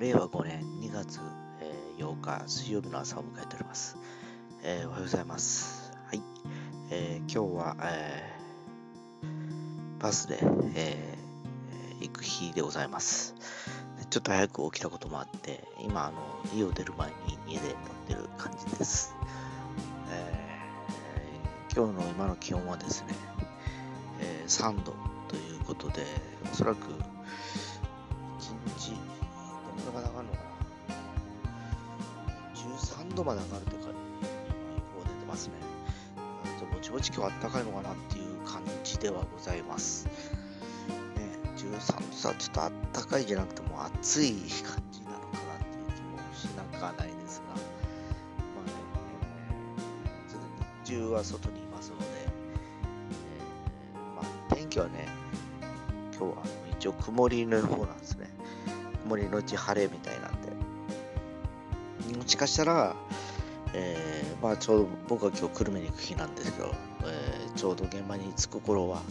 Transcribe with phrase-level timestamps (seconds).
[0.00, 1.20] 令和5年2月、
[1.60, 3.98] えー8日水曜日の朝を迎えております。
[4.62, 5.92] えーおはようございます。
[6.06, 6.22] はい。
[6.90, 10.38] えー今日は、えーバスで、
[10.74, 13.34] えー行く日でございます。
[14.08, 16.16] ちょっと早く起きたこともあって、今、あの
[16.56, 17.76] 家を出る前に家で撮っ
[18.08, 19.14] てる感じです。
[20.10, 23.08] えー今日の今の気温はですね、
[24.20, 24.94] えー3度
[25.28, 26.06] ということで、
[26.50, 26.86] おそらく、
[29.90, 30.50] のぐらいまで上がるのかな
[32.54, 33.94] ?13 度まで上がるってか、今予
[34.94, 35.54] 報出てますね。
[36.16, 40.06] あとぼちぼち今日あったかいのかなっていう感じではございます。
[40.06, 40.12] ね、
[41.56, 47.56] 13度さ、ちょっとあったかいじゃなくてもう暑い感じなのかなっていう気もしなくはないですが、まあ
[48.66, 48.72] ね、
[49.48, 50.48] えーちょっと
[50.84, 55.08] 日中は外にいますので、えーまあ、天気はね、
[56.16, 56.42] 今日は
[56.78, 58.30] 一応曇りの予報なんですね。
[59.04, 60.50] 曇りのち晴れみたいなんで。
[62.18, 62.96] もしかしたら、
[63.74, 69.02] えーまあちょうど僕は今日久留米に行く日なんですけど、えーちょうど現場に着く頃は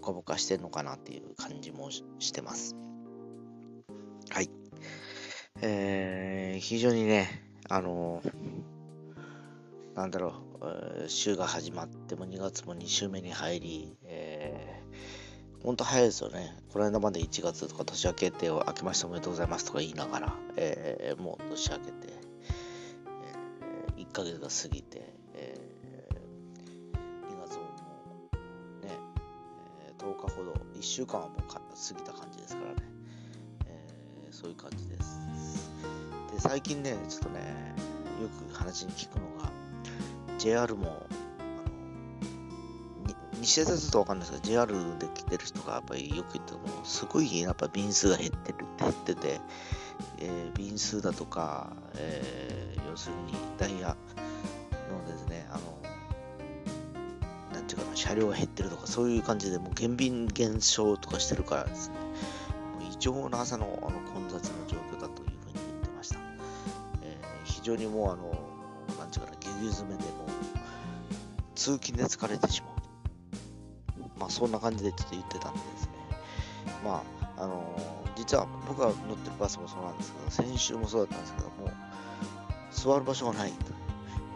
[0.00, 2.76] ポカポカしてんのかなっていう感じもしてます。
[4.30, 4.50] はい。
[5.62, 7.28] えー非常にね、
[7.68, 8.22] あの
[9.94, 10.34] なんだろ
[11.04, 14.21] う、週が始まっても2月も2週目に入り、え、
[15.64, 16.56] ほんと早いですよね。
[16.72, 21.92] この間まで1月とか年明けて明けましておめでとうございますとか言いながら、えーもう年明けて、
[23.96, 25.02] えー1ヶ月が過ぎて、
[25.34, 25.56] え
[27.30, 28.28] 2月もも
[28.82, 28.92] うね、
[29.86, 31.60] えー10日ほど、1週間はもう過
[31.94, 32.76] ぎた感じですからね、
[33.66, 35.20] えーそういう感じです。
[36.34, 37.38] で、最近ね、ちょっとね、
[38.20, 39.52] よく話に聞くのが、
[40.38, 41.06] JR も、
[43.42, 49.40] 西鉄だとわかんないですけど、JR で来てる人がやっぱりよく言っても、すごいやっぱ便数が減ってるって減ってて、
[50.18, 53.96] えー便数だとか、えー要するにダイヤ
[54.90, 55.78] のですね、あの、
[57.54, 61.94] なんていうかな、車両が減ってるとか、そういう感じで、もう減便減少とかしてるからですね、
[62.80, 66.16] もう異常な朝のあの混雑の状況だというふうに言ってました。
[67.02, 68.30] えー非常にもうあの、
[68.98, 70.28] なんていうかな、ぎゅうぎゅう詰めでもう、
[71.54, 72.71] 通勤で疲れてしまう。
[74.32, 75.90] そんな感じでちょっと言ってたんでですね。
[76.84, 77.02] ま
[77.36, 77.62] あ、あの
[78.16, 81.70] 実は僕が乗ってるバスもそうなんですけど、先週もそうだったんですけども、
[82.70, 83.82] 座る場所がないと。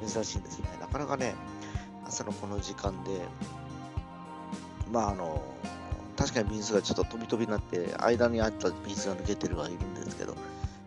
[0.07, 0.69] 珍しいんですね。
[0.81, 1.35] なかなかね、
[2.07, 3.21] 朝のこの時間で、
[4.91, 5.43] まああの、
[6.17, 10.37] 確かに便数がちょっと飛び飛びになって、間にあった便数が抜けてるはいるんですけど、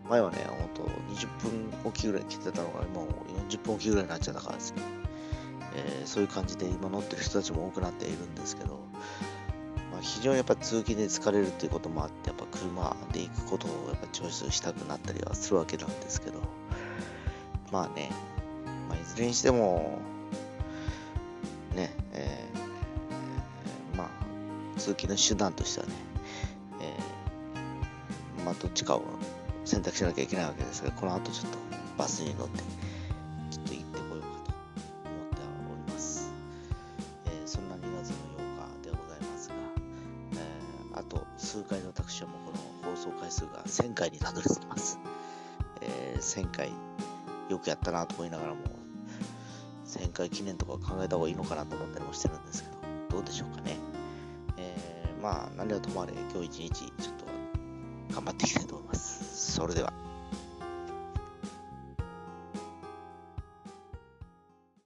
[0.09, 0.83] 前はね、ほんと
[1.13, 3.07] 20分おきぐらい来てたのが、もう
[3.49, 4.81] 40分おきぐらいになっちゃったからですね。
[5.75, 8.79] えーそういう感じで今乗ってる人たちも多くなっているんですけど、
[9.91, 16.39] まあ、非常にやっぱ通勤で疲れるっていうこともあって、やっぱ車で行くことをやっぱチョイスしたくなったりはするわけなんですけど、
[17.71, 18.11] まあね、
[18.87, 19.99] まあ、いずれにしても、
[21.75, 25.93] ね、えーまあ、通勤の手段としてはね、
[26.81, 29.03] えーまあ、どっちかを
[29.65, 31.57] 選択しなきゃいけないわけですが、この後ちょっと
[31.97, 32.63] バスに乗って、
[41.49, 42.51] 数回の私はもこ
[42.85, 44.99] の放送回数が1000回にたどり着きます。
[45.81, 46.71] えー1000回
[47.49, 48.59] よくやったなと思いながらも、
[49.87, 52.69] 1000回記念とか考えた方がいいのかなと思ったりもしてるんですけ
[53.09, 53.77] ど、どうでしょうかね。
[54.57, 57.25] えーまあ、何はともあれ、今日一日、ちょっと
[58.13, 59.53] 頑張っていきたいと思います。
[59.55, 60.08] それでは。